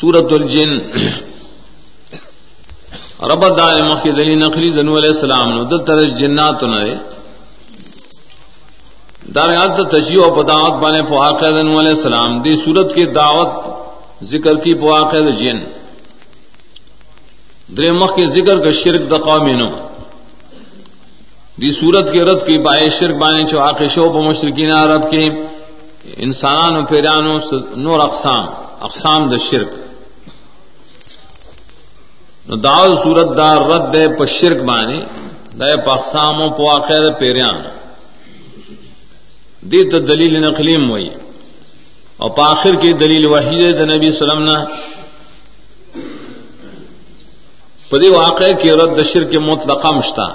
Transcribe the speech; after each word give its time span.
سورت 0.00 0.32
الجن. 0.32 0.72
رب 3.30 3.42
دار 3.58 3.74
مخی 3.90 4.10
دلی 4.16 4.34
نخلی 4.34 4.70
دنو 4.76 4.96
علیہ 4.98 5.12
السلام 5.14 5.48
نو 5.54 5.62
دل 5.70 5.84
تر 5.86 5.98
جنات 6.18 6.62
نرے 6.62 6.94
دار 9.34 9.50
یاد 9.52 9.78
تشیع 9.92 10.20
و 10.22 10.30
پداوت 10.34 10.74
بانے 10.82 11.02
پو 11.08 11.14
دنو 11.50 11.78
علیہ 11.80 11.94
السلام. 11.96 12.30
دی 12.42 12.52
سورت 12.64 12.94
کی 12.94 13.04
دعوت 13.14 13.50
ذکر 14.32 14.54
کی 14.64 14.74
پو 14.80 14.92
آقا 14.94 15.30
جن. 15.40 15.58
در 17.68 17.92
مخ 18.00 18.10
کے 18.16 18.26
ذکر 18.36 18.56
کا 18.64 18.70
شرک 18.82 19.02
دا 19.10 19.18
قومینو 19.28 19.70
دی 21.60 21.70
سورت 21.70 22.12
کے 22.12 22.20
رد 22.28 22.40
کی 22.46 22.58
بائے 22.66 22.88
شرک 22.98 23.16
بانے 23.22 23.44
چو 23.50 23.86
شو 23.94 24.08
پو 24.12 24.22
مشرکین 24.22 24.70
عرب 24.72 25.10
کے 25.10 25.24
انسانانو، 26.24 26.80
پیرانو، 26.88 27.34
نور 27.84 28.00
اقسام. 28.00 28.44
اقسام 28.86 29.22
دا 29.30 29.36
شرک. 29.48 29.70
نو 32.46 32.54
داول 32.56 32.92
صورت 33.02 33.28
دا 33.36 33.48
رد 33.70 33.84
دے 33.94 34.04
پا 34.18 34.24
شرک 34.36 34.58
بانی 34.68 35.00
دا 35.58 35.66
پا 35.84 35.92
اقسامو 35.92 36.48
پا 36.56 36.62
واقع 36.62 36.98
دا 37.04 37.10
پیریان. 37.20 37.56
دی 39.70 39.80
تا 39.90 39.98
دلیل 40.08 40.34
نقلیم 40.46 40.82
ہوئی 40.90 41.08
اور 42.20 42.30
پا 42.36 42.42
آخر 42.54 42.74
کی 42.80 42.92
دلیل 43.02 43.24
وحید 43.26 43.78
دا 43.78 43.84
نبی 43.92 44.10
سلم 44.18 44.40
نا 44.48 44.56
پا 47.90 47.96
واقع 48.12 48.50
کی 48.62 48.70
رد 48.80 48.96
دا 48.98 49.04
شرک 49.12 49.34
مطلقہ 49.50 49.90
مشتا 49.98 50.26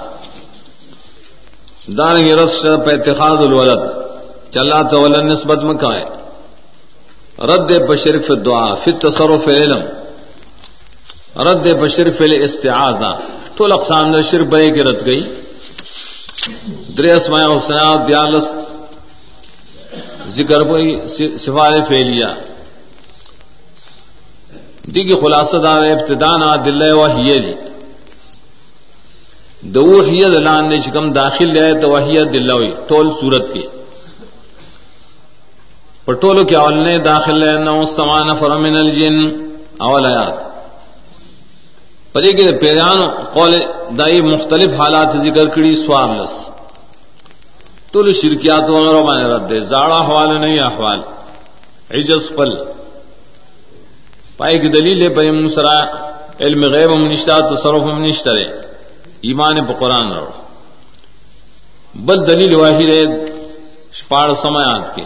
دارنگی 1.98 2.32
رد 2.40 2.50
شر 2.60 2.76
پا 2.84 2.90
اتخاذ 2.92 3.38
الولد 3.46 3.82
چلا 4.54 4.80
تو 4.90 5.00
ولن 5.00 5.30
نسبت 5.30 5.64
مکائے 5.64 6.19
رد 7.40 7.70
بشرف 7.88 8.30
دعا 8.46 8.74
فی 8.84 8.90
تصرف 9.02 9.48
علم 9.48 9.82
رد 11.46 11.66
بشرف 11.80 12.22
استعاذہ 12.44 13.12
ٹول 13.56 13.72
اقسام 13.72 14.10
نے 14.10 14.22
شرف 14.30 14.46
بے 14.52 14.70
کی 14.70 14.82
رد 14.84 15.06
گئی. 15.06 15.20
در 16.96 17.04
اسماء 17.14 17.44
حسنا 17.46 17.94
دیالس 18.06 18.46
ذکر 20.36 20.62
کوئی 20.68 20.86
سفار 21.38 21.72
فیلیا 21.88 22.30
دی 24.94 25.02
کی 25.08 25.14
خلاصہ 25.20 25.58
دار 25.64 25.82
ابتدانا 25.86 26.54
دل 26.66 26.82
و 26.92 27.04
ہی 27.06 27.36
دو 29.62 30.00
ہی 30.00 30.18
دلان 30.32 30.68
نے 30.68 30.76
شکم 30.84 31.12
داخل 31.12 31.52
لے 31.54 31.72
تو 31.80 31.90
وہی 31.90 32.14
دلوئی 32.32 32.70
ٹول 32.88 33.10
صورت 33.20 33.52
کی. 33.52 33.64
پٹولو 36.04 36.44
کے 36.44 36.56
اول 36.56 36.76
نے 36.84 36.96
داخل 37.04 37.42
ہے 37.48 37.56
نو 37.64 37.80
استمان 37.80 38.28
فرمن 38.40 38.76
الجن. 38.76 39.16
اول 39.86 40.06
آیات. 40.06 40.34
پدې 42.14 42.30
کې 42.38 42.60
پیران 42.60 43.00
قول 43.34 43.52
دای 43.98 44.20
مختلف 44.20 44.80
حالات 44.80 45.16
ذکر 45.24 45.46
کړي، 45.54 45.72
سوال 45.86 46.10
لس. 46.20 46.34
شرکیات 48.20 48.70
وغیرہ 48.70 49.00
باندې 49.02 49.26
رد 49.32 49.48
دي 49.48 49.60
زاړه 49.60 49.98
حوال 50.08 50.30
نه 50.40 50.66
احوال. 50.66 51.00
عجز 51.98 52.24
پل 52.36 52.50
پای 54.36 54.58
کی 54.58 54.68
دلیل 54.72 55.00
په 55.14 55.22
مسرا 55.44 55.78
علم 56.40 56.64
غیب 56.74 56.90
هم 56.90 57.08
نشتا 57.10 57.40
تصرف 57.40 57.82
هم 57.82 58.04
نشته 58.04 58.32
ایمان 59.28 59.56
په 59.66 59.72
قران 59.80 60.12
راو 60.12 60.30
بل 62.06 62.26
دلیل 62.26 62.54
واحد 62.54 62.90
ہے 62.94 63.02
شپاڑ 63.98 64.32
سماعات 64.42 64.94
کے 64.94 65.04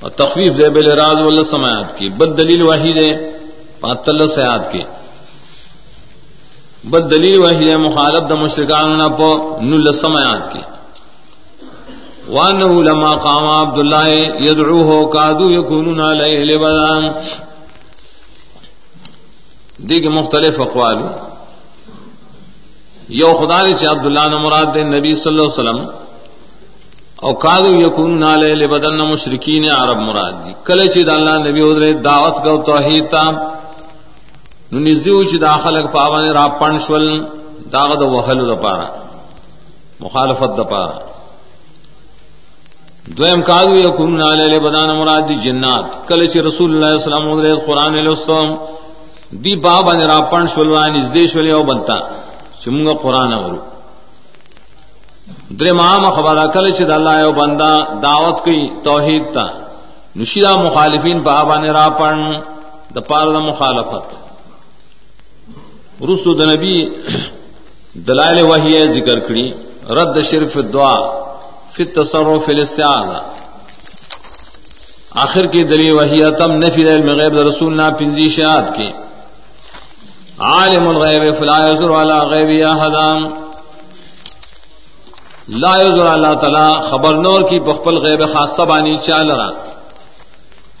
اور 0.00 0.10
تخفیف 0.10 0.58
دے 0.58 0.68
بل 0.68 0.98
راز 0.98 1.16
و 1.18 1.44
سماعت 1.44 1.98
کی، 1.98 2.08
بد 2.08 2.38
دلیل 2.38 2.62
واحد 2.62 3.02
ہے 3.02 3.38
پاتل 3.80 4.28
سیاد 4.28 4.58
کی۔ 4.72 4.82
بد 6.84 7.10
دلیل 7.10 7.40
واحد 7.40 7.70
ہے 7.70 7.76
مخالف 7.76 8.28
د 8.28 8.32
مشرکان 8.32 8.96
نہ 8.96 9.08
پو 9.18 9.58
نل 9.62 9.92
سماعت 9.92 10.52
کی۔ 10.52 10.60
وانه 12.28 12.80
لما 12.80 13.12
قام 13.12 13.44
عبد 13.44 13.78
الله 13.78 14.12
يدعوه 14.46 15.10
كادوا 15.12 15.52
يكونون 15.52 16.00
عليه 16.00 16.44
لبدا 16.44 17.08
دیکھ 19.78 20.06
مختلف 20.06 20.60
اقوال۔ 20.60 20.96
یو 23.08 23.32
خدا 23.32 23.62
نے 23.62 23.86
عبد 23.86 24.06
اللہ 24.06 24.28
نے 24.28 24.36
مراد 24.36 24.64
دے 24.64 24.98
نبی 24.98 25.14
صلی 25.14 25.38
اللہ 25.38 25.42
علیہ 25.42 25.70
وسلم۔ 25.70 26.03
او 27.22 27.32
کادو 27.44 27.72
یکون 27.80 28.18
نالے 28.20 28.54
لبدن 28.54 28.98
مشرکین 29.10 29.64
عرب 29.70 29.98
مراد 29.98 30.34
دی. 30.44 30.52
کله 30.66 30.84
چې 30.86 31.00
د 31.06 31.10
الله 31.10 31.36
نبی 31.48 31.60
او 31.60 31.72
دعوت 32.02 32.42
کو 32.42 32.62
توحید 32.62 33.08
تا، 33.10 33.24
نو 34.72 34.80
نزیو 34.80 35.24
چې 35.24 35.36
داخله 35.40 35.86
پاونه 35.86 36.32
را 36.32 36.48
پنشول 36.48 37.26
داغه 37.72 37.96
د 37.96 38.02
وهلو 38.02 38.44
د 38.54 38.54
پاره 38.62 38.88
مخالفت 40.00 40.56
د 40.56 40.62
پاره 40.70 40.98
دویم 43.16 43.42
کادو 43.42 43.74
یکون 43.78 44.16
نالے 44.16 44.46
لبدن 44.56 44.96
مراد 44.96 45.28
دی 45.28 45.34
جنات. 45.34 45.84
کله 46.08 46.26
چې 46.32 46.36
رسول 46.36 46.70
الله 46.74 46.98
صلی 46.98 47.12
الله 47.12 47.40
علیه 47.40 47.52
وسلم 47.52 47.66
قرآن 47.66 47.94
لوستم 47.94 48.58
دی 49.42 49.56
بابا 49.56 49.92
نه 49.92 50.06
را 50.06 50.20
پن 50.20 50.46
شول 50.46 50.68
نزدې 50.96 51.26
شول 51.32 51.46
یو 51.46 51.62
بلتا 51.62 51.98
چې 52.60 52.68
موږ 52.68 53.02
قرآن 53.02 53.32
اورو 53.32 53.73
در 55.58 55.72
مام 55.72 56.04
خبر 56.16 56.36
اکل 56.36 56.72
چد 56.72 56.90
اللہ 56.90 57.20
یو 57.20 57.32
بندہ 57.32 57.72
دعوت 58.02 58.44
کی 58.44 58.58
توحید 58.84 59.24
تا. 59.34 59.46
نشیدہ 60.16 60.52
مخالفین 60.58 61.22
پا 61.24 61.32
آبان 61.32 61.64
را 61.76 61.88
پن 61.98 62.18
دا 62.94 63.00
پار 63.00 63.26
دا 63.26 63.40
مخالفت. 63.40 64.06
رسو 66.08 66.34
دا 66.34 66.44
نبی 66.44 66.76
دلائل 68.06 68.38
وحی 68.40 68.72
ذکر 68.88 69.18
کری، 69.20 69.46
رد 69.96 70.16
شرف 70.22 70.56
دعا 70.72 70.98
فی 71.74 71.82
التصرف 71.82 72.44
فی 72.46 72.52
الاستعاذہ. 72.52 73.20
آخر 75.24 75.46
کی 75.46 75.62
دلی 75.64 75.90
وحی 75.90 76.30
تم 76.38 76.52
نفی 76.52 76.82
علم 76.88 77.08
غیب 77.20 77.38
دا 77.38 77.44
رسول 77.44 77.76
نا 77.76 77.90
پنزی 77.90 78.28
شہاد 78.28 78.76
کی. 78.76 78.90
عالم 80.38 80.88
الغیب 80.88 81.24
فلا 81.38 81.58
یزر 81.66 81.90
والا 81.90 82.18
غیب 82.24 82.48
یا 82.58 82.72
حدام 82.72 83.43
لا 85.48 85.76
یذر 85.76 86.06
اللہ 86.06 86.34
تعالی 86.40 86.90
خبر 86.90 87.14
نور 87.14 87.40
کی 87.48 87.58
بخبل 87.60 87.96
غیب 87.98 88.22
خاصہ 88.32 88.62
بانی 88.68 88.96
چال 88.96 89.30
را. 89.30 89.48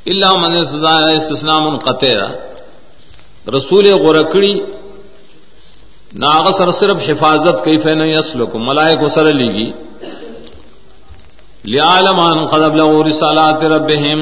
الا 0.06 0.30
من 0.34 0.64
سزا 0.64 0.94
استثناء 1.16 1.58
منقطع 1.58 2.16
رسول 3.56 3.84
غرکڑی 4.04 4.54
ناغ 6.14 6.50
سر 6.58 6.70
صرف 6.70 6.96
حفاظت 7.08 7.64
کیف 7.64 7.86
نہ 7.86 8.04
یسلک 8.04 8.56
ملائک 8.56 9.00
سر 9.14 9.32
لیگی. 9.34 9.70
لعالم 11.64 12.20
ان 12.20 12.44
قد 12.44 12.62
بلغوا 12.70 13.04
رسالات 13.04 13.64
ربهم. 13.64 14.20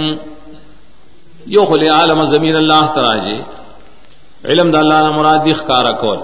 یخل 1.46 1.88
عالم 1.90 2.24
زمین 2.24 2.56
اللہ 2.56 2.92
تعالی 2.94 3.38
علم 4.44 4.70
د 4.70 4.76
اللہ 4.76 5.10
مراد 5.10 5.46
اخکار 5.50 5.92
کول. 5.92 6.18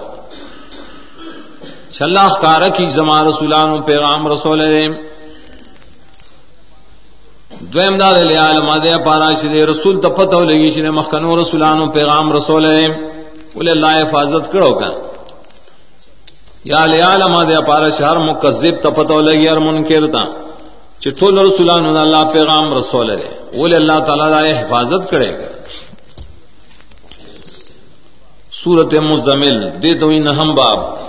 چلہ 1.98 2.26
کار 2.42 2.62
کی 2.76 2.86
زما 2.86 3.22
رسولان 3.24 3.70
پیغام 3.86 4.26
رسول 4.32 4.60
دویم 7.72 7.96
دا 7.96 8.10
دے 8.16 8.36
عالم 8.36 8.68
دے 8.84 8.92
پارا 9.04 9.28
چھ 9.40 9.64
رسول 9.70 10.00
تپتو 10.00 10.40
لگی 10.40 10.68
چھ 10.74 10.90
مخکنو 10.98 11.30
رسولان 11.40 11.78
پیغام 11.90 12.32
رسول 12.32 12.64
ول 13.56 13.68
اللہ 13.68 13.92
حفاظت 14.02 14.52
کرو 14.52 14.70
کا 14.78 14.90
یا 16.64 16.84
لے 16.86 17.00
عالم 17.02 17.34
دے 17.50 17.58
پارا 17.66 17.90
چھ 17.90 18.02
ہر 18.02 18.18
مکذب 18.28 18.74
تپتو 18.82 19.20
لگی 19.20 19.48
ہر 19.48 19.58
منکر 19.58 20.06
تا۔ 20.12 20.24
چھ 21.00 21.08
ٹول 21.18 21.38
رسولان 21.38 21.84
اللہ 21.96 22.22
پیغام 22.32 22.66
رسول 22.78 23.10
ہے 23.10 23.28
ول 23.60 23.74
اللہ 23.74 23.98
تعالی 24.06 24.26
دا 24.34 24.40
حفاظت 24.60 25.10
کرے 25.10 25.30
گا 25.38 25.50
سورت 28.60 28.94
مزمل، 29.10 29.58
دے 29.82 29.98
تو 29.98 30.08
ان 30.08 30.26
ہم 30.28 30.54
باب۔ 30.54 31.07